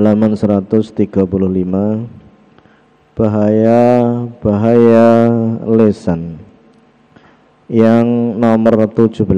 halaman 0.00 0.32
135 0.32 0.96
bahaya 3.12 3.84
bahaya 4.40 5.28
lesan. 5.68 6.40
Yang 7.68 8.08
nomor 8.40 8.88
17 8.88 9.28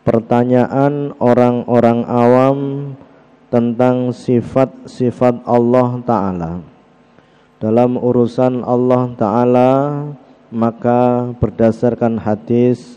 pertanyaan 0.00 1.12
orang-orang 1.20 2.08
awam 2.08 2.58
tentang 3.52 4.16
sifat-sifat 4.16 5.44
Allah 5.44 6.00
taala. 6.08 6.64
Dalam 7.60 8.00
urusan 8.00 8.64
Allah 8.64 9.12
taala 9.12 9.72
maka 10.48 11.36
berdasarkan 11.36 12.16
hadis 12.16 12.96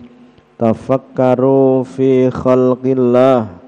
tafakkaru 0.56 1.84
fi 1.84 2.32
khalqillah 2.32 3.65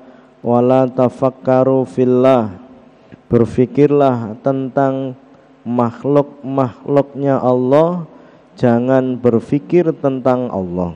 wala 0.48 0.88
tafakkaru 0.88 1.84
fillah 1.84 2.56
berfikirlah 3.28 4.40
tentang 4.40 5.20
makhluk-makhluknya 5.68 7.36
Allah 7.36 8.08
jangan 8.56 9.20
berfikir 9.20 9.92
tentang 10.00 10.48
Allah 10.48 10.96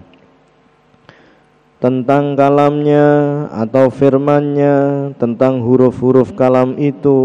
tentang 1.84 2.40
kalamnya 2.40 3.04
atau 3.52 3.92
firmannya 3.92 5.12
tentang 5.20 5.60
huruf-huruf 5.60 6.32
kalam 6.40 6.80
itu 6.80 7.20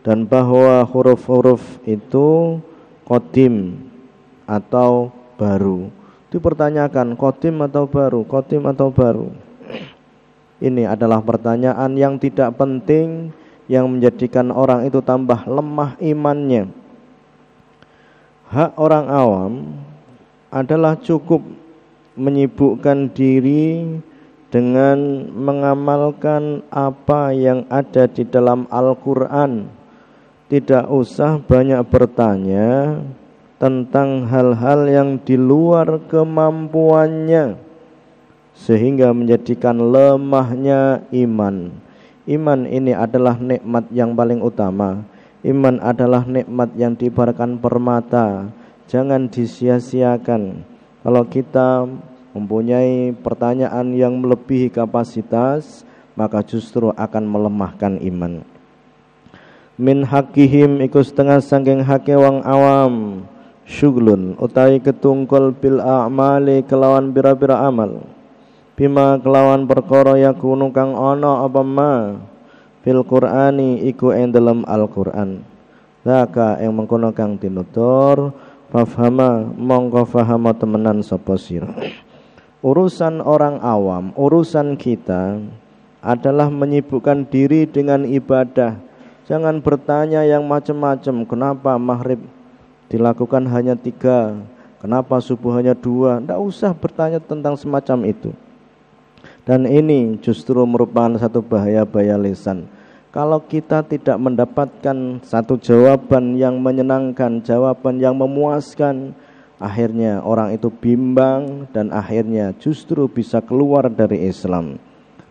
dan 0.00 0.24
bahwa 0.24 0.80
huruf-huruf 0.88 1.60
itu 1.84 2.58
kodim 3.04 3.76
atau 4.46 5.10
baru? 5.34 5.90
Dipertanyakan 6.30 7.18
kodim 7.18 7.60
atau 7.60 7.84
baru, 7.84 8.24
kodim 8.24 8.64
atau 8.70 8.88
baru. 8.88 9.51
Ini 10.62 10.86
adalah 10.86 11.18
pertanyaan 11.18 11.98
yang 11.98 12.22
tidak 12.22 12.54
penting 12.54 13.34
yang 13.66 13.90
menjadikan 13.90 14.54
orang 14.54 14.86
itu 14.86 15.02
tambah 15.02 15.42
lemah 15.42 15.98
imannya. 15.98 16.70
Hak 18.46 18.78
orang 18.78 19.06
awam 19.10 19.52
adalah 20.54 20.94
cukup 21.02 21.42
menyibukkan 22.14 23.10
diri 23.10 23.98
dengan 24.54 25.26
mengamalkan 25.34 26.62
apa 26.70 27.34
yang 27.34 27.66
ada 27.66 28.06
di 28.06 28.22
dalam 28.22 28.70
Al-Quran. 28.70 29.66
Tidak 30.46 30.86
usah 30.94 31.42
banyak 31.42 31.82
bertanya 31.90 33.02
tentang 33.58 34.30
hal-hal 34.30 34.86
yang 34.86 35.10
di 35.18 35.34
luar 35.34 36.06
kemampuannya 36.06 37.71
sehingga 38.56 39.10
menjadikan 39.10 39.76
lemahnya 39.78 41.04
iman. 41.10 41.72
Iman 42.28 42.60
ini 42.70 42.94
adalah 42.94 43.34
nikmat 43.36 43.90
yang 43.90 44.14
paling 44.14 44.38
utama. 44.38 45.02
Iman 45.42 45.82
adalah 45.82 46.22
nikmat 46.22 46.70
yang 46.78 46.94
diibaratkan 46.94 47.58
permata. 47.58 48.46
Jangan 48.86 49.26
disia-siakan. 49.26 50.62
Kalau 51.02 51.24
kita 51.26 51.90
mempunyai 52.30 53.10
pertanyaan 53.18 53.90
yang 53.90 54.22
melebihi 54.22 54.70
kapasitas, 54.70 55.82
maka 56.14 56.46
justru 56.46 56.94
akan 56.94 57.24
melemahkan 57.26 57.98
iman. 57.98 58.46
Min 59.74 60.06
hakihim 60.06 60.78
iku 60.84 61.02
setengah 61.02 61.42
sangking 61.42 61.82
hake 61.82 62.14
wang 62.14 62.44
awam 62.46 63.26
syuglun 63.66 64.36
utai 64.36 64.78
ketungkul 64.78 65.56
bil 65.56 65.80
a'mali 65.80 66.60
kelawan 66.66 67.10
bira-bira 67.10 67.62
amal 67.66 68.04
bima 68.82 69.14
kelawan 69.22 69.62
perkara 69.62 70.18
yakunu 70.18 70.74
kang 70.74 70.98
ana 70.98 71.46
apa 71.46 71.62
ma? 71.62 72.18
Fil 72.82 73.06
qur'ani 73.06 73.78
iku 73.86 74.10
ing 74.10 74.34
dalam 74.34 74.66
Al-Qur'an. 74.66 75.46
Zaka 76.02 76.58
yang 76.58 76.74
mengkono 76.74 77.14
kang 77.14 77.38
tinutur 77.38 78.34
Fafhama 78.74 79.54
mongko 79.54 80.02
fahama 80.02 80.50
temenan 80.50 80.98
sapa 81.06 81.38
sira. 81.38 81.70
Urusan 82.58 83.22
orang 83.22 83.62
awam, 83.62 84.10
urusan 84.18 84.74
kita 84.74 85.38
adalah 86.02 86.50
menyibukkan 86.50 87.30
diri 87.30 87.70
dengan 87.70 88.02
ibadah. 88.02 88.82
Jangan 89.30 89.62
bertanya 89.62 90.26
yang 90.26 90.42
macam-macam. 90.42 91.22
Kenapa 91.22 91.78
maghrib 91.78 92.26
dilakukan 92.90 93.46
hanya 93.46 93.78
tiga? 93.78 94.42
Kenapa 94.82 95.22
subuh 95.22 95.54
hanya 95.54 95.78
dua? 95.78 96.18
Tidak 96.18 96.40
usah 96.42 96.74
bertanya 96.74 97.22
tentang 97.22 97.54
semacam 97.54 98.10
itu 98.10 98.34
dan 99.42 99.66
ini 99.66 100.22
justru 100.22 100.62
merupakan 100.62 101.18
satu 101.18 101.42
bahaya-bahaya 101.42 102.14
lisan. 102.14 102.70
Kalau 103.12 103.44
kita 103.44 103.84
tidak 103.84 104.16
mendapatkan 104.16 105.20
satu 105.20 105.60
jawaban 105.60 106.38
yang 106.40 106.56
menyenangkan 106.62 107.44
jawaban 107.44 108.00
yang 108.00 108.16
memuaskan 108.16 109.12
akhirnya 109.60 110.24
orang 110.24 110.56
itu 110.56 110.72
bimbang 110.72 111.68
dan 111.76 111.92
akhirnya 111.92 112.56
justru 112.56 113.04
bisa 113.10 113.44
keluar 113.44 113.92
dari 113.92 114.24
Islam. 114.24 114.80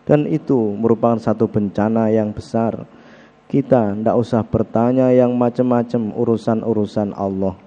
Dan 0.06 0.30
itu 0.30 0.58
merupakan 0.78 1.18
satu 1.18 1.50
bencana 1.50 2.12
yang 2.12 2.30
besar. 2.30 2.86
Kita 3.50 3.98
tidak 3.98 4.16
usah 4.16 4.46
bertanya 4.46 5.10
yang 5.10 5.34
macam-macam 5.34 6.14
urusan-urusan 6.14 7.14
Allah. 7.18 7.58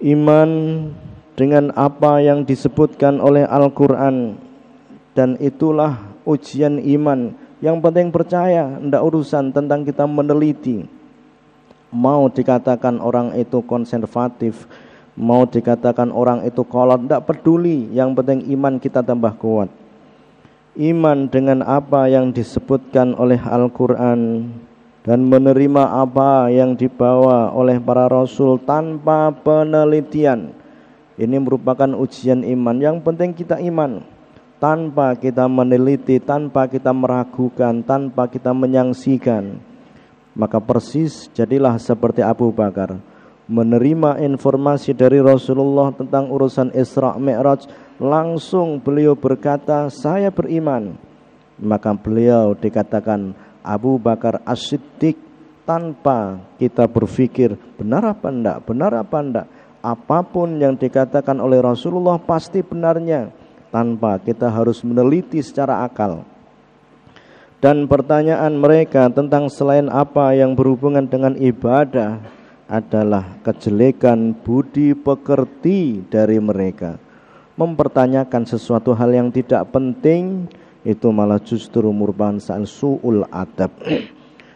Iman 0.00 0.50
dengan 1.36 1.70
apa 1.76 2.24
yang 2.24 2.42
disebutkan 2.42 3.20
oleh 3.20 3.44
Al-Quran 3.46 4.47
dan 5.18 5.34
itulah 5.42 6.14
ujian 6.22 6.78
iman. 6.78 7.34
Yang 7.58 7.76
penting 7.82 8.14
percaya, 8.14 8.78
tidak 8.78 9.02
urusan 9.02 9.50
tentang 9.50 9.82
kita 9.82 10.06
meneliti. 10.06 10.86
Mau 11.90 12.30
dikatakan 12.30 13.02
orang 13.02 13.34
itu 13.34 13.58
konservatif, 13.66 14.70
mau 15.18 15.42
dikatakan 15.42 16.14
orang 16.14 16.46
itu 16.46 16.62
kolot, 16.62 17.02
tidak 17.02 17.26
peduli. 17.26 17.90
Yang 17.90 18.22
penting 18.22 18.40
iman 18.54 18.78
kita 18.78 19.02
tambah 19.02 19.34
kuat 19.34 19.66
iman 20.78 21.26
dengan 21.26 21.66
apa 21.66 22.06
yang 22.06 22.30
disebutkan 22.30 23.18
oleh 23.18 23.42
Al-Quran 23.42 24.46
dan 25.02 25.26
menerima 25.26 26.06
apa 26.06 26.54
yang 26.54 26.78
dibawa 26.78 27.50
oleh 27.50 27.82
para 27.82 28.06
rasul 28.06 28.62
tanpa 28.62 29.34
penelitian. 29.34 30.54
Ini 31.18 31.34
merupakan 31.42 31.98
ujian 31.98 32.46
iman. 32.46 32.78
Yang 32.78 33.02
penting 33.02 33.34
kita 33.34 33.58
iman 33.58 34.06
tanpa 34.58 35.14
kita 35.14 35.46
meneliti, 35.46 36.18
tanpa 36.22 36.66
kita 36.66 36.90
meragukan, 36.90 37.82
tanpa 37.82 38.26
kita 38.30 38.54
menyangsikan. 38.54 39.58
Maka 40.38 40.62
persis 40.62 41.26
jadilah 41.34 41.74
seperti 41.82 42.22
Abu 42.22 42.54
Bakar 42.54 42.98
menerima 43.48 44.20
informasi 44.20 44.92
dari 44.92 45.24
Rasulullah 45.24 45.88
tentang 45.96 46.28
urusan 46.28 46.68
Isra 46.76 47.16
Mi'raj 47.16 47.64
langsung 47.96 48.76
beliau 48.76 49.16
berkata 49.16 49.88
saya 49.88 50.28
beriman 50.28 51.00
maka 51.56 51.96
beliau 51.96 52.52
dikatakan 52.52 53.32
Abu 53.64 53.96
Bakar 53.96 54.44
As-Siddiq 54.44 55.16
tanpa 55.64 56.44
kita 56.60 56.84
berpikir 56.84 57.56
benar 57.80 58.12
apa 58.12 58.28
enggak 58.28 58.58
benar 58.68 58.92
apa 59.00 59.16
enggak 59.16 59.46
apa 59.80 60.18
pun 60.28 60.60
yang 60.60 60.76
dikatakan 60.76 61.40
oleh 61.40 61.64
Rasulullah 61.64 62.20
pasti 62.20 62.60
benarnya 62.60 63.32
tanpa 63.68 64.20
kita 64.20 64.48
harus 64.48 64.80
meneliti 64.84 65.40
secara 65.40 65.84
akal 65.84 66.24
dan 67.58 67.90
pertanyaan 67.90 68.54
mereka 68.54 69.10
tentang 69.10 69.50
selain 69.50 69.90
apa 69.90 70.30
yang 70.34 70.54
berhubungan 70.54 71.02
dengan 71.10 71.34
ibadah 71.34 72.22
adalah 72.70 73.34
kejelekan 73.42 74.30
budi 74.30 74.92
pekerti 74.94 76.04
dari 76.06 76.38
mereka. 76.38 77.00
Mempertanyakan 77.58 78.46
sesuatu 78.46 78.94
hal 78.94 79.10
yang 79.10 79.34
tidak 79.34 79.66
penting 79.74 80.46
itu 80.86 81.10
malah 81.10 81.42
justru 81.42 81.90
merupakan 81.90 82.38
su'ul 82.62 83.26
adab. 83.34 83.74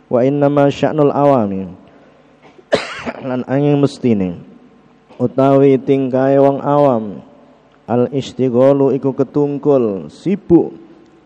Wa 0.06 0.22
innama 0.22 0.70
sya'nul 0.70 1.10
awami 1.10 1.66
lan 3.26 3.42
angin 3.50 3.82
mestine 3.82 4.38
utawi 5.18 5.74
tingkai 5.78 6.38
wong 6.38 6.62
awam 6.62 7.18
al 7.92 8.08
istighalu 8.08 8.96
iku 8.96 9.12
ketungkul 9.12 10.08
sibuk 10.08 10.72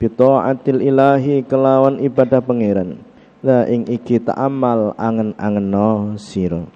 bitaatil 0.02 0.82
ilahi 0.82 1.46
kelawan 1.46 2.02
ibadah 2.02 2.42
pangeran 2.42 2.98
la 3.46 3.62
ing 3.70 3.86
iki 3.86 4.18
ta'amal 4.18 4.98
angen-angeno 4.98 6.18
sira 6.18 6.66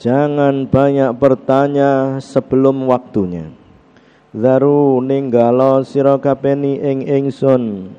Jangan 0.00 0.64
banyak 0.64 1.12
bertanya 1.12 2.24
sebelum 2.24 2.88
waktunya. 2.88 3.52
Daru 4.32 5.04
ninggalo 5.04 5.84
sira 5.84 6.16
kapeni 6.16 6.80
ing 6.80 7.04
ingsun. 7.04 7.92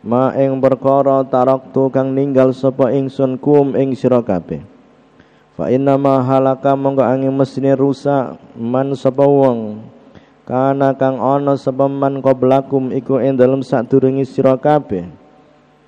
Ma 0.00 0.32
ing 0.40 0.56
perkara 0.64 1.20
taraktu 1.28 1.92
kang 1.92 2.16
ninggal 2.16 2.56
sapa 2.56 2.96
ingsun 2.96 3.36
kum 3.36 3.76
ing 3.76 3.92
sira 3.92 4.24
kabeh. 4.24 4.64
Fa 5.52 5.68
inna 5.68 6.00
ma 6.00 6.24
halaka 6.24 6.72
monggo 6.72 7.04
angin 7.04 7.36
mesine 7.36 7.76
rusak 7.76 8.40
man 8.56 8.96
sapa 8.96 9.28
wong. 9.28 9.84
Kana 10.44 10.92
kang 10.92 11.24
ana 11.24 11.56
sapa 11.56 11.88
man 11.88 12.20
qablakum 12.20 12.92
iku 12.92 13.16
ing 13.16 13.40
dalem 13.40 13.64
sadurunge 13.64 14.28
sira 14.28 14.60
kabeh. 14.60 15.08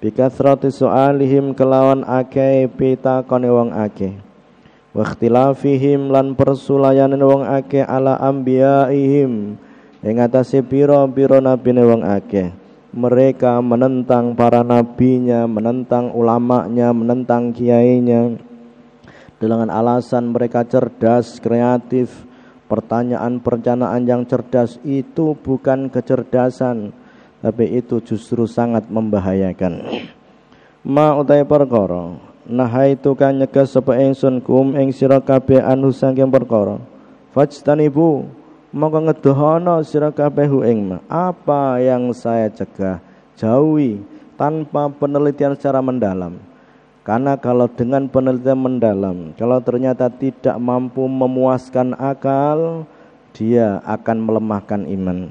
bikathrati 0.00 0.69
su'alihim 0.69 1.56
kelawan 1.56 2.05
akeh 2.05 2.69
pitakone 2.69 3.49
wong 3.49 3.70
akeh. 3.73 4.17
Wa 4.93 5.05
ikhtilafihim 5.05 6.08
lan 6.12 6.37
persulayanan 6.37 7.20
wong 7.20 7.44
akeh 7.44 7.85
ala 7.85 8.17
anbiyaihim 8.17 9.56
ing 10.05 10.17
atase 10.20 10.61
pira-pira 10.64 11.41
nabine 11.41 11.82
wong 11.85 12.02
akeh. 12.05 12.52
Mereka 12.97 13.61
menentang 13.61 14.32
para 14.32 14.64
nabinya 14.64 15.44
menentang 15.44 16.17
ulamanya 16.17 16.97
menentang 16.97 17.52
kiainya. 17.52 18.41
Dengan 19.37 19.69
alasan 19.69 20.32
mereka 20.32 20.64
cerdas 20.64 21.37
kreatif 21.44 22.25
pertanyaan 22.66 23.42
perencanaan 23.42 24.06
yang 24.06 24.22
cerdas 24.26 24.78
itu 24.82 25.38
bukan 25.38 25.90
kecerdasan 25.90 26.92
tapi 27.40 27.78
itu 27.78 28.02
justru 28.02 28.44
sangat 28.46 28.90
membahayakan. 28.90 29.86
Ma 30.86 31.14
utai 31.18 31.42
perkara 31.42 32.14
Nah 32.46 32.70
itu 32.86 33.10
kan 33.18 33.34
nyegah 33.34 33.66
sapa 33.66 33.98
ingsun 33.98 34.38
kum 34.38 34.78
ing 34.78 34.94
sira 34.94 35.18
kabeh 35.18 35.58
anu 35.58 35.90
saking 35.90 36.30
perkara. 36.30 36.78
Fajtanibu 37.34 38.22
mongko 38.70 39.10
ngedohono 39.10 39.82
sira 39.82 40.14
kabeh 40.14 40.46
ing 40.62 40.94
apa 41.10 41.82
yang 41.82 42.14
saya 42.14 42.46
cegah? 42.54 43.02
Jauhi 43.34 43.98
tanpa 44.38 44.86
penelitian 44.94 45.58
secara 45.58 45.82
mendalam 45.82 46.38
karena 47.06 47.38
kalau 47.38 47.70
dengan 47.70 48.11
penelitian 48.11 48.58
mendalam 48.58 49.31
kalau 49.38 49.62
ternyata 49.62 50.11
tidak 50.11 50.58
mampu 50.58 51.06
memuaskan 51.06 51.94
akal 51.94 52.82
dia 53.31 53.79
akan 53.87 54.26
melemahkan 54.26 54.82
iman. 54.91 55.31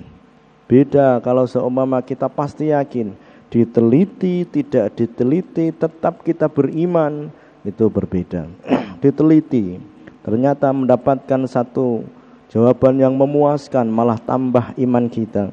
Beda 0.72 1.20
kalau 1.20 1.44
seumpama 1.44 2.00
kita 2.00 2.32
pasti 2.32 2.72
yakin 2.72 3.12
diteliti 3.52 4.48
tidak 4.48 4.96
diteliti 4.96 5.76
tetap 5.76 6.24
kita 6.24 6.48
beriman 6.48 7.28
itu 7.68 7.92
berbeda. 7.92 8.48
Diteliti 9.04 9.76
ternyata 10.24 10.72
mendapatkan 10.72 11.44
satu 11.44 12.08
jawaban 12.50 13.04
yang 13.04 13.20
memuaskan 13.20 13.92
malah 13.92 14.18
tambah 14.18 14.72
iman 14.80 15.12
kita. 15.12 15.52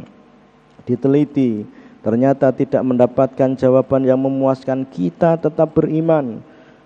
Diteliti 0.86 1.66
ternyata 2.02 2.50
tidak 2.50 2.82
mendapatkan 2.82 3.54
jawaban 3.54 4.02
yang 4.02 4.18
memuaskan 4.18 4.84
kita 4.84 5.38
tetap 5.38 5.72
beriman. 5.72 6.42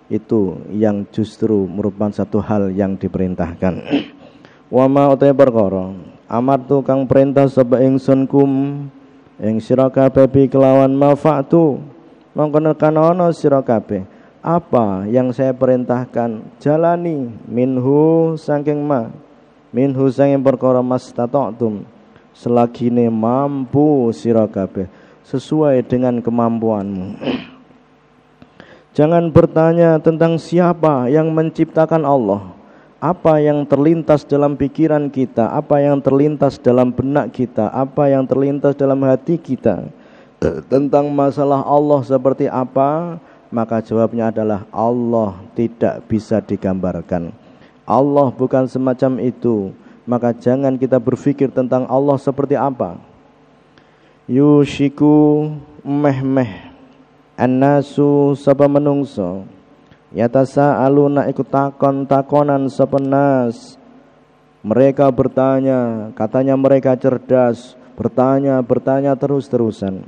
Itu 0.07 0.63
yang 0.71 1.03
justru 1.11 1.67
merupakan 1.67 2.13
satu 2.13 2.39
hal 2.39 2.71
yang 2.71 2.95
diperintahkan. 2.95 3.83
Wa 4.75 4.87
ma 4.87 5.11
utai 5.11 5.35
perkara 5.35 5.91
amartu 6.31 6.79
kang 6.85 7.03
perintah 7.03 7.47
sapa 7.51 7.83
ingsun 7.83 8.23
kum 8.27 8.51
ing 9.39 9.55
sira 9.59 9.87
kabeh 9.91 10.47
kelawan 10.47 10.91
mafa'tu 10.91 11.79
mongko 12.35 12.59
nekanono 12.59 13.31
sira 13.31 13.63
kabeh 13.63 14.03
apa 14.43 15.03
yang 15.11 15.35
saya 15.35 15.51
perintahkan 15.51 16.39
jalani. 16.63 17.27
Minhu 17.47 18.35
saking 18.39 18.79
ma 18.79 19.11
minhu 19.75 20.07
saking 20.07 20.39
perkara 20.39 20.79
mastata'tum 20.79 21.83
selagine 22.31 23.11
mampu 23.11 24.07
sira 24.15 24.47
kabeh 24.47 24.87
sesuai 25.27 25.83
dengan 25.83 26.23
kemampuanmu 26.23 27.19
Jangan 28.97 29.29
bertanya 29.29 30.01
tentang 30.01 30.41
siapa 30.41 31.05
yang 31.11 31.29
menciptakan 31.29 32.01
Allah 32.01 32.57
apa 32.97 33.37
yang 33.37 33.61
terlintas 33.69 34.25
dalam 34.25 34.57
pikiran 34.57 35.13
kita, 35.13 35.53
apa 35.53 35.77
yang 35.85 36.01
terlintas 36.01 36.57
dalam 36.57 36.89
benak 36.89 37.29
kita, 37.29 37.69
apa 37.69 38.09
yang 38.09 38.25
terlintas 38.25 38.73
dalam 38.73 38.97
hati 39.05 39.37
kita 39.37 39.85
tentang 40.69 41.09
masalah 41.09 41.65
Allah 41.65 42.01
seperti 42.05 42.45
apa, 42.45 43.17
maka 43.49 43.81
jawabnya 43.81 44.29
adalah 44.29 44.65
Allah 44.69 45.37
tidak 45.57 46.05
bisa 46.05 46.41
digambarkan. 46.41 47.33
Allah 47.87 48.29
bukan 48.33 48.67
semacam 48.69 49.23
itu. 49.23 49.73
Maka 50.07 50.31
jangan 50.31 50.79
kita 50.79 51.03
berpikir 51.03 51.51
tentang 51.51 51.83
Allah 51.91 52.15
seperti 52.15 52.55
apa. 52.55 52.95
Yushiku 54.27 55.47
meh-meh. 55.87 56.67
Annasu 57.39 58.35
sapa 58.35 58.67
menungso. 58.67 59.47
Yatasa 60.11 60.83
aluna 60.83 61.27
ikut 61.27 61.51
takon 61.51 62.07
takonan 62.07 62.71
sepenas 62.71 63.75
Mereka 64.63 65.11
bertanya 65.11 66.11
Katanya 66.15 66.55
mereka 66.55 66.95
cerdas 66.95 67.75
Bertanya 67.99 68.63
bertanya 68.63 69.19
terus 69.19 69.51
terusan 69.51 70.07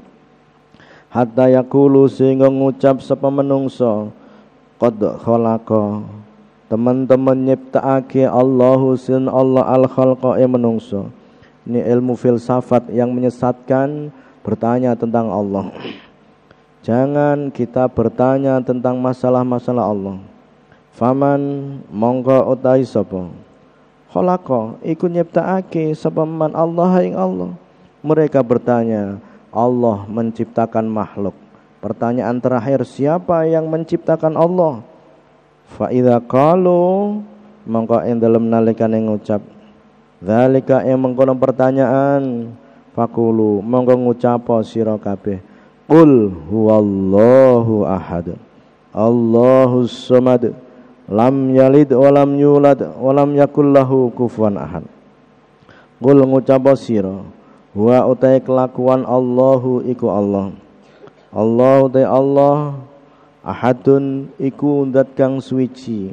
Hatta 1.11 1.51
yakulu 1.51 2.07
sehingga 2.07 2.47
ngucap 2.47 3.03
sepa 3.03 3.27
menungso 3.27 4.15
Qad 4.79 5.03
khalaqo 5.19 6.07
Teman-teman 6.71 7.43
nyiptaake 7.43 8.23
Allahu 8.23 8.95
sin 8.95 9.27
Allah 9.27 9.67
al 9.67 9.83
khalqa 9.83 10.39
menungso 10.47 11.11
Ini 11.69 11.85
ilmu 11.85 12.17
filsafat 12.17 12.89
yang 12.89 13.13
menyesatkan 13.13 14.09
Bertanya 14.41 14.97
tentang 14.97 15.29
Allah 15.29 15.69
Jangan 16.79 17.51
kita 17.51 17.91
bertanya 17.91 18.63
tentang 18.63 18.95
masalah-masalah 19.03 19.91
Allah. 19.91 20.17
Faman 20.95 21.41
mongko 21.91 22.55
utai 22.55 22.87
sapa? 22.87 23.27
Khalaqa 24.09 24.79
iku 24.81 25.11
nyiptakake 25.11 25.91
sapa 25.91 26.23
man 26.23 26.55
Allah 26.55 27.03
ing 27.03 27.19
Allah. 27.19 27.51
Mereka 27.99 28.39
bertanya, 28.41 29.19
Allah 29.51 30.07
menciptakan 30.07 30.87
makhluk. 30.87 31.35
Pertanyaan 31.83 32.39
terakhir, 32.39 32.87
siapa 32.87 33.43
yang 33.43 33.67
menciptakan 33.67 34.39
Allah? 34.39 34.79
Fa 35.75 35.91
idza 35.91 36.15
qalu 36.25 37.19
mongko 37.67 38.07
ing 38.07 38.23
dalem 38.23 38.47
nalikane 38.47 39.03
ngucap 39.03 39.43
Zalika 40.19 40.83
yang 40.83 40.99
mengkono 40.99 41.31
pertanyaan 41.39 42.51
fakulu 42.91 43.63
mongko 43.63 43.95
ngucap 43.95 44.47
sira 44.67 44.99
kabeh. 44.99 45.39
Qul 45.87 46.31
huwallahu 46.51 47.87
ahad. 47.87 48.35
Allahus 48.91 49.95
samad. 49.95 50.51
Lam 51.09 51.55
yalid 51.55 51.89
wa 51.95 52.13
lam 52.13 52.37
yulad 52.37 52.83
wa 52.83 53.09
lam 53.15 53.33
yakul 53.33 53.73
lahu 53.73 54.13
kufuwan 54.13 54.59
ahad. 54.59 54.85
Qul 55.97 56.19
ngucap 56.21 56.67
sira. 56.75 57.25
Wa 57.73 58.05
utai 58.05 58.43
kelakuan 58.43 59.07
Allahu 59.07 59.81
iku 59.87 60.11
Allah. 60.11 60.53
Allah 61.29 61.85
utai 61.85 62.05
Allah 62.05 62.81
ahadun 63.45 64.33
iku 64.41 64.83
zat 64.89 65.13
kang 65.13 65.39
suci 65.39 66.11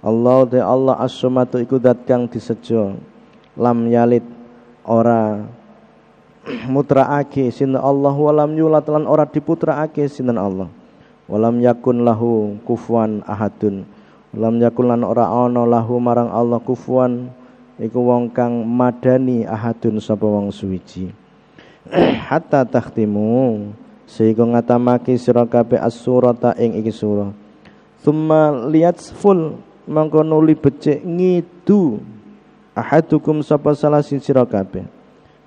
Allah 0.00 0.46
utai 0.46 0.62
Allah 0.62 0.94
as-samad 1.02 1.50
iku 1.58 1.76
zat 1.82 2.06
kang 2.06 2.30
disejo 2.30 2.94
lam 3.58 3.88
yalid. 3.90 4.24
Ora 4.84 5.40
mutraake 6.68 7.48
sinten 7.48 7.80
Allah 7.80 8.12
walam 8.12 8.52
yulat 8.52 8.84
lan 8.84 9.08
ora 9.08 9.24
diputraake 9.24 10.04
sinten 10.06 10.36
Allah. 10.36 10.68
Walam 11.24 11.56
yakun 11.64 12.04
lahu 12.04 12.60
kufuwan 12.68 13.24
ahadun. 13.24 13.88
Walam 14.36 14.60
yakun 14.60 14.92
lan 14.92 15.00
ora 15.08 15.24
ana 15.24 15.64
lahu 15.64 15.96
marang 15.96 16.28
Allah 16.28 16.60
kufuwan 16.60 17.32
iku 17.80 18.04
wong 18.04 18.28
kang 18.28 18.68
madani 18.68 19.48
ahadun 19.48 20.04
sapa 20.04 20.28
wong 20.28 20.52
suwiji. 20.52 21.08
Hatta 22.28 22.68
takhtimu 22.68 23.72
sehingga 24.04 24.44
ngatamake 24.44 25.16
sira 25.16 25.48
kabeh 25.48 25.80
as-surata 25.80 26.52
ing 26.60 26.76
iki 26.76 26.92
surah. 26.92 27.32
Thumma 28.04 28.68
lihat 28.68 29.00
full 29.00 29.56
mangko 29.88 30.20
nuli 30.20 30.52
becik 30.52 31.00
ngidu 31.00 32.04
ahadukum 32.74 33.40
sapa 33.40 33.72
salah 33.78 34.02
sira 34.02 34.42
kabeh? 34.42 34.84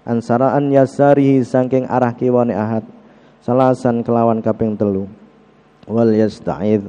Ansaraan 0.08 0.72
yasarihi 0.72 1.44
saking 1.44 1.84
arah 1.92 2.16
kiwane 2.16 2.56
ahad 2.56 2.88
salasan 3.44 4.02
kelawan 4.02 4.40
kaping 4.40 4.80
telu. 4.80 5.12
Wal 5.88 6.16
yasta'id 6.16 6.88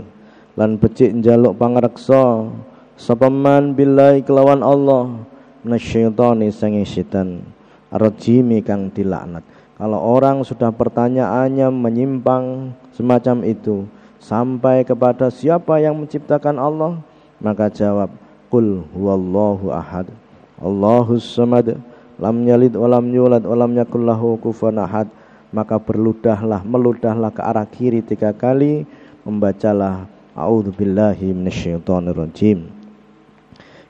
lan 0.58 0.78
becik 0.78 1.14
njaluk 1.14 1.54
pangreksa 1.58 2.50
sapa 2.98 3.30
man 3.30 3.74
billahi 3.74 4.22
kelawan 4.22 4.62
Allah 4.62 5.22
minasyaitani 5.62 6.50
sange 6.50 6.82
setan 6.86 7.42
rajimi 7.90 8.62
kang 8.62 8.90
dilaknat. 8.94 9.42
Kalau 9.78 10.02
orang 10.02 10.42
sudah 10.42 10.74
pertanyaannya 10.74 11.70
menyimpang 11.70 12.74
semacam 12.94 13.46
itu 13.46 13.86
sampai 14.18 14.82
kepada 14.82 15.30
siapa 15.30 15.78
yang 15.78 15.94
menciptakan 15.98 16.58
Allah? 16.58 16.98
Maka 17.38 17.70
jawab 17.70 18.10
qul 18.50 18.82
huwallahu 18.90 19.70
ahad 19.70 20.10
Allahus 20.58 21.24
samad. 21.24 21.78
Lam 22.18 22.36
yalid 22.42 22.74
walam 22.74 23.06
yulad 23.14 23.46
walam 23.46 23.72
yakul 23.78 24.02
lahu 24.02 24.38
kufuwan 24.42 24.82
ahad. 24.82 25.06
Maka 25.54 25.80
berludahlah 25.80 26.60
meludahlah 26.66 27.32
ke 27.32 27.40
arah 27.40 27.66
kiri 27.66 28.02
tiga 28.04 28.34
kali. 28.34 28.84
Membacalah 29.22 30.10
a'udzubillahi 30.34 31.30
minasyaitonirrajim 31.34 32.78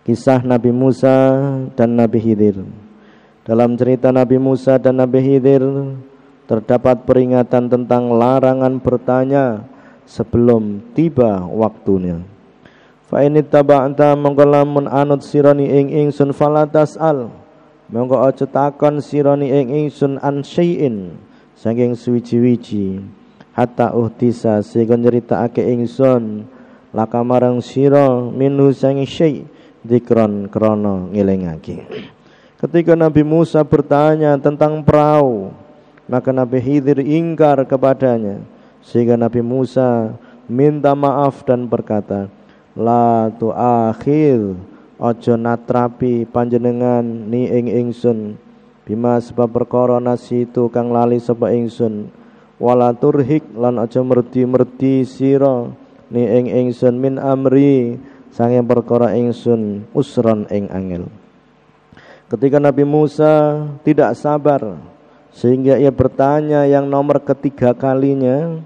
kisah 0.09 0.41
Nabi 0.41 0.73
Musa 0.73 1.13
dan 1.77 1.93
Nabi 1.93 2.17
Khidir. 2.17 2.65
Dalam 3.45 3.77
cerita 3.77 4.09
Nabi 4.09 4.41
Musa 4.41 4.81
dan 4.81 5.05
Nabi 5.05 5.21
Khidir 5.21 5.61
terdapat 6.49 7.05
peringatan 7.05 7.69
tentang 7.69 8.17
larangan 8.17 8.81
bertanya 8.81 9.69
sebelum 10.09 10.81
tiba 10.97 11.45
waktunya. 11.45 12.25
Fa 13.09 13.25
ini 13.25 13.41
taba'ta 13.41 14.13
mongko 14.13 14.45
lamun 14.45 14.85
anut 14.85 15.25
sirani 15.25 15.65
ing 15.65 15.89
ingsun 15.89 16.37
fala 16.37 16.69
tas'al. 16.69 17.33
Mongko 17.89 18.21
aja 18.21 18.45
takon 18.45 19.01
sirani 19.01 19.49
ing 19.49 19.73
ingsun 19.73 20.21
an 20.21 20.45
syai'in 20.45 21.17
saking 21.57 21.97
suwiji-wiji 21.97 23.01
hatta 23.57 23.97
uhtisa 23.97 24.61
sehingga 24.61 25.01
nyeritakake 25.01 25.65
ingsun 25.73 26.45
laka 26.93 27.25
marang 27.25 27.65
sira 27.65 28.21
minhu 28.29 28.77
sangi 28.77 29.09
syai' 29.09 29.49
dikron 29.81 30.53
krono 30.53 31.09
ngelingake. 31.09 31.89
Ketika 32.61 32.93
Nabi 32.93 33.25
Musa 33.25 33.65
bertanya 33.65 34.37
tentang 34.37 34.85
perahu, 34.85 35.49
maka 36.11 36.29
Nabi 36.29 36.61
Khidir 36.61 37.01
ingkar 37.01 37.65
kepadanya 37.65 38.45
sehingga 38.85 39.17
Nabi 39.17 39.41
Musa 39.41 40.13
minta 40.45 40.93
maaf 40.93 41.41
dan 41.49 41.65
berkata, 41.65 42.29
la 42.79 43.35
tu 43.35 43.51
akhir 43.51 44.55
ojo 45.03 45.35
natrapi 45.35 46.23
panjenengan 46.31 47.03
ni 47.03 47.51
ing 47.51 47.67
ingsun. 47.67 48.39
Bima 48.87 49.19
sebab 49.19 49.51
perkara 49.51 49.99
nasi 49.99 50.47
itu 50.47 50.71
kang 50.71 50.95
lali 50.95 51.19
sapa 51.19 51.51
ingsun. 51.51 52.09
Wala 52.63 52.95
turhik 52.95 53.43
lan 53.59 53.83
ojo 53.83 54.01
merdi-merdi 54.07 55.03
sira 55.03 55.67
ni 56.09 56.23
ing 56.23 56.47
ingsun 56.47 56.95
min 57.03 57.19
amri. 57.19 57.99
Sange 58.31 58.63
perkara 58.63 59.19
ingsun 59.19 59.91
usron 59.91 60.47
ing 60.55 60.71
angel. 60.71 61.11
Ketika 62.31 62.63
Nabi 62.63 62.87
Musa 62.87 63.67
tidak 63.83 64.15
sabar 64.15 64.79
sehingga 65.35 65.81
ia 65.81 65.91
bertanya 65.91 66.63
yang 66.69 66.87
nomor 66.87 67.19
ketiga 67.25 67.75
kalinya 67.75 68.63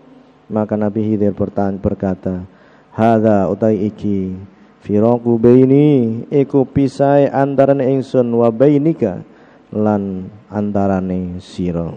maka 0.50 0.76
Nabi 0.76 1.00
Khidir 1.07 1.33
berkata 1.78 2.45
Hada 2.93 3.49
utai 3.49 3.89
iki 3.89 4.37
Firaku 4.85 5.41
baini 5.41 6.27
iku 6.29 6.69
pisai 6.69 7.31
antarane 7.31 7.89
ingsun 7.89 8.29
wa 8.37 8.53
bainika 8.53 9.25
lan 9.73 10.29
antarane 10.53 11.41
sira. 11.41 11.89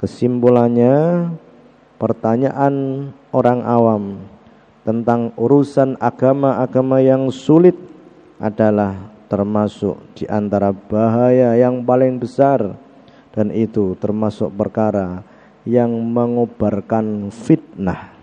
Kesimpulannya 0.00 1.28
pertanyaan 2.00 2.74
orang 3.28 3.60
awam 3.60 4.04
tentang 4.88 5.36
urusan 5.36 6.00
agama-agama 6.00 7.04
yang 7.04 7.28
sulit 7.28 7.76
adalah 8.40 9.12
termasuk 9.28 10.00
di 10.16 10.24
antara 10.32 10.72
bahaya 10.72 11.60
yang 11.60 11.84
paling 11.84 12.16
besar 12.16 12.72
dan 13.36 13.52
itu 13.52 13.92
termasuk 14.00 14.48
perkara 14.54 15.20
yang 15.68 15.92
mengobarkan 15.92 17.28
fitnah 17.28 18.15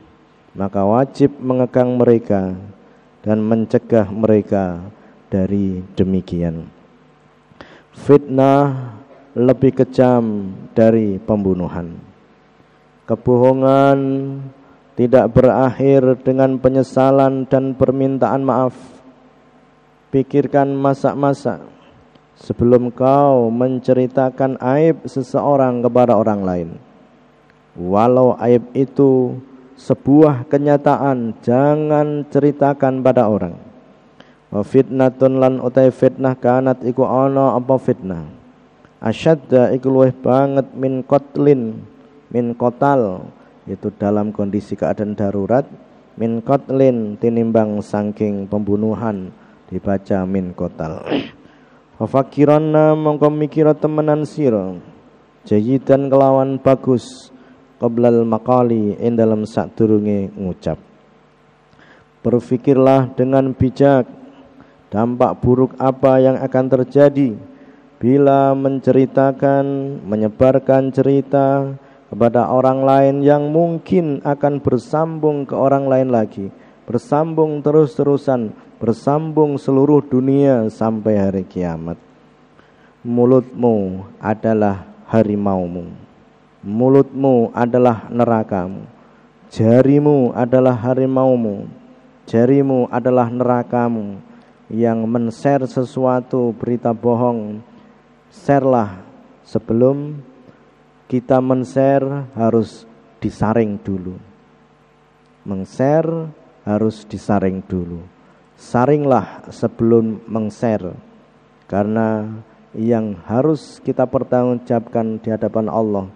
maka 0.53 0.85
wajib 0.85 1.33
mengekang 1.41 1.97
mereka 1.97 2.53
dan 3.25 3.41
mencegah 3.41 4.05
mereka 4.13 4.85
dari 5.33 5.81
demikian. 5.97 6.69
Fitnah 7.93 8.93
lebih 9.33 9.73
kejam 9.73 10.53
dari 10.77 11.17
pembunuhan. 11.17 11.97
Kebohongan 13.09 13.97
tidak 14.93 15.33
berakhir 15.33 16.21
dengan 16.21 16.61
penyesalan 16.61 17.49
dan 17.49 17.73
permintaan 17.73 18.45
maaf. 18.45 18.77
Pikirkan 20.13 20.77
masa-masa 20.77 21.65
sebelum 22.37 22.93
kau 22.93 23.49
menceritakan 23.49 24.61
aib 24.61 25.01
seseorang 25.09 25.81
kepada 25.81 26.13
orang 26.13 26.41
lain. 26.45 26.69
Walau 27.73 28.37
aib 28.37 28.69
itu 28.77 29.41
sebuah 29.83 30.47
kenyataan 30.47 31.43
jangan 31.43 32.23
ceritakan 32.31 33.03
pada 33.03 33.27
orang. 33.27 33.59
Wa 34.47 34.63
fitnatun 34.63 35.43
lan 35.43 35.59
utai 35.59 35.91
fitnah 35.91 36.39
kanat 36.39 36.87
iku 36.87 37.03
ana 37.03 37.59
apa 37.59 37.75
fitnah? 37.75 38.23
Asyadda 39.03 39.75
iku 39.75 39.91
luwih 39.91 40.15
banget 40.15 40.71
min 40.71 41.03
kotlin 41.03 41.83
min 42.31 42.55
kotal 42.55 43.27
itu 43.67 43.91
dalam 43.99 44.31
kondisi 44.31 44.79
keadaan 44.79 45.19
darurat 45.19 45.67
min 46.15 46.39
kotlin 46.39 47.19
tinimbang 47.19 47.83
saking 47.83 48.47
pembunuhan 48.47 49.35
dibaca 49.67 50.23
min 50.23 50.55
kotal. 50.55 51.03
Fafakiranna 51.99 52.95
mongko 52.95 53.27
mikira 53.27 53.75
temenan 53.75 54.23
sira 54.23 54.79
jayidan 55.43 56.07
kelawan 56.07 56.55
bagus 56.55 57.32
qoblal 57.83 58.23
maqali 58.23 58.95
in 58.95 59.19
dalam 59.19 59.43
sadurunge 59.43 60.31
ngucap 60.39 60.79
Berfikirlah 62.23 63.11
dengan 63.19 63.51
bijak 63.51 64.07
dampak 64.87 65.43
buruk 65.43 65.75
apa 65.75 66.23
yang 66.23 66.39
akan 66.39 66.65
terjadi 66.71 67.35
bila 67.99 68.55
menceritakan, 68.55 69.99
menyebarkan 70.07 70.95
cerita 70.95 71.75
kepada 72.07 72.47
orang 72.47 72.87
lain 72.87 73.15
yang 73.27 73.51
mungkin 73.51 74.23
akan 74.23 74.63
bersambung 74.63 75.43
ke 75.43 75.55
orang 75.55 75.87
lain 75.91 76.15
lagi, 76.15 76.47
bersambung 76.87 77.59
terus-terusan, 77.59 78.55
bersambung 78.79 79.59
seluruh 79.59 79.99
dunia 79.99 80.71
sampai 80.71 81.19
hari 81.19 81.43
kiamat. 81.43 81.99
Mulutmu 83.03 84.07
adalah 84.23 84.87
harimaumu 85.11 86.02
mulutmu 86.63 87.51
adalah 87.51 88.07
nerakamu, 88.07 88.87
jarimu 89.51 90.31
adalah 90.31 90.73
harimaumu, 90.79 91.67
jarimu 92.23 92.87
adalah 92.87 93.27
nerakamu 93.27 94.17
yang 94.71 95.03
men-share 95.03 95.67
sesuatu 95.67 96.55
berita 96.55 96.95
bohong. 96.95 97.59
Sharelah 98.33 99.03
sebelum 99.45 100.23
kita 101.05 101.37
men-share 101.43 102.31
harus 102.33 102.87
disaring 103.21 103.77
dulu. 103.77 104.17
Meng-share 105.43 106.31
harus 106.63 107.03
disaring 107.03 107.59
dulu. 107.67 108.01
Saringlah 108.55 109.51
sebelum 109.51 110.23
meng-share 110.25 110.95
karena 111.67 112.31
yang 112.73 113.19
harus 113.27 113.77
kita 113.83 114.07
pertanggungjawabkan 114.07 115.21
di 115.21 115.29
hadapan 115.29 115.67
Allah 115.69 116.07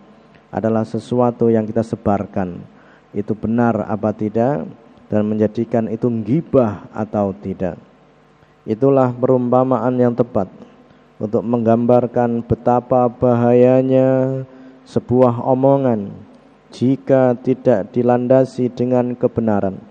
adalah 0.52 0.88
sesuatu 0.88 1.52
yang 1.52 1.68
kita 1.68 1.84
sebarkan. 1.84 2.62
Itu 3.12 3.36
benar 3.36 3.88
apa 3.88 4.12
tidak? 4.16 4.68
Dan 5.08 5.32
menjadikan 5.32 5.88
itu 5.88 6.12
gibah 6.24 6.88
atau 6.92 7.32
tidak. 7.32 7.80
Itulah 8.68 9.16
perumpamaan 9.16 9.96
yang 9.96 10.12
tepat. 10.12 10.52
Untuk 11.18 11.42
menggambarkan 11.42 12.46
betapa 12.46 13.10
bahayanya 13.10 14.44
sebuah 14.86 15.42
omongan 15.42 16.14
jika 16.70 17.34
tidak 17.40 17.90
dilandasi 17.96 18.70
dengan 18.70 19.18
kebenaran. 19.18 19.82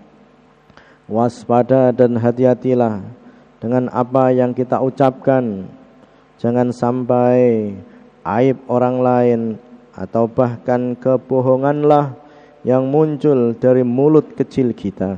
Waspada 1.09 1.91
dan 1.91 2.15
hati-hatilah 2.15 3.03
dengan 3.57 3.89
apa 3.91 4.31
yang 4.31 4.53
kita 4.53 4.79
ucapkan. 4.79 5.67
Jangan 6.37 6.69
sampai 6.69 7.73
aib 8.21 8.57
orang 8.69 8.95
lain 9.01 9.41
atau 9.97 10.29
bahkan 10.29 10.93
kebohonganlah 10.93 12.13
yang 12.61 12.85
muncul 12.85 13.57
dari 13.57 13.81
mulut 13.81 14.37
kecil 14.37 14.77
kita. 14.77 15.17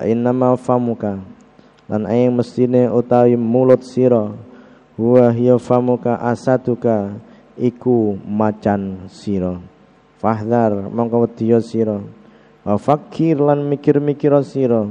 Innama 0.00 0.54
famuka 0.54 1.20
lan 1.90 2.06
aing 2.06 2.32
mestine 2.32 2.86
utawi 2.88 3.34
mulut 3.34 3.82
sira 3.82 4.30
huwa 4.94 5.34
hiya 5.34 5.58
famuka 5.58 6.16
asatuka 6.22 7.18
iku 7.58 8.14
macan 8.22 9.10
sira. 9.10 9.58
Fahdar 10.22 10.88
mongko 10.88 11.26
wedya 11.26 11.58
sira. 11.58 11.98
Wa 12.62 12.78
fakir 12.78 13.42
lan 13.42 13.66
mikir-mikir 13.66 14.30
sira. 14.46 14.86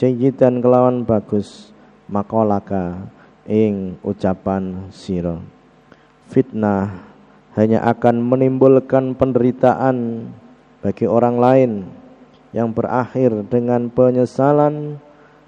Jayidan 0.00 0.64
kelawan 0.64 1.04
bagus 1.04 1.70
makolaka 2.08 2.96
ing 3.44 4.00
ucapan 4.00 4.88
sira. 4.90 5.38
Fitnah 6.32 7.11
hanya 7.52 7.84
akan 7.84 8.24
menimbulkan 8.24 9.12
penderitaan 9.12 10.28
bagi 10.80 11.04
orang 11.04 11.36
lain 11.36 11.72
yang 12.56 12.72
berakhir 12.72 13.32
dengan 13.48 13.92
penyesalan 13.92 14.96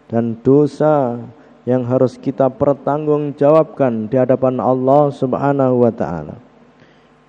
dan 0.09 0.37
dosa 0.45 1.21
yang 1.65 1.85
harus 1.89 2.21
kita 2.21 2.53
pertanggungjawabkan 2.53 4.13
di 4.13 4.21
hadapan 4.21 4.61
Allah 4.61 5.09
Subhanahu 5.09 5.85
wa 5.85 5.93
taala. 5.93 6.37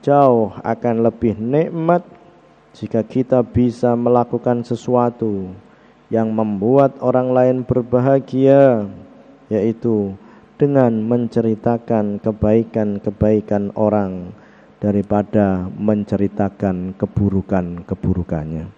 Jauh 0.03 0.53
akan 0.59 1.07
lebih 1.07 1.39
nikmat 1.39 2.03
jika 2.75 2.99
kita 3.01 3.41
bisa 3.41 3.95
melakukan 3.95 4.61
sesuatu 4.67 5.55
yang 6.11 6.29
membuat 6.35 6.99
orang 6.99 7.31
lain 7.31 7.57
berbahagia 7.63 8.85
yaitu 9.47 10.13
dengan 10.59 10.99
menceritakan 11.03 12.19
kebaikan-kebaikan 12.21 13.71
orang 13.73 14.35
daripada 14.83 15.71
menceritakan 15.71 16.99
keburukan-keburukannya. 16.99 18.74